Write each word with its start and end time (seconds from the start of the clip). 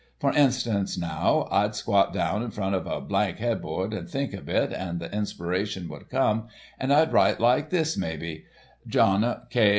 For 0.19 0.33
instance 0.33 0.97
now, 0.97 1.47
I'd 1.51 1.75
squat 1.75 2.11
down 2.11 2.41
in 2.41 2.49
front 2.49 2.73
of 2.73 2.87
a 2.87 2.99
blank 2.99 3.37
headboard 3.37 3.93
and 3.93 4.09
think 4.09 4.33
a 4.33 4.41
bit, 4.41 4.73
and 4.73 4.99
the 4.99 5.13
inspiration 5.15 5.87
would 5.89 6.09
come, 6.09 6.47
and 6.79 6.91
I'd 6.91 7.13
write 7.13 7.39
like 7.39 7.69
this, 7.69 7.95
maybe: 7.95 8.45
'Jno. 8.89 9.47
K. 9.51 9.69